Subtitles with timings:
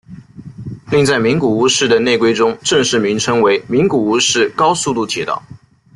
[0.89, 5.43] 另在名古屋市的内规中正式名称为名古屋市高速度铁道。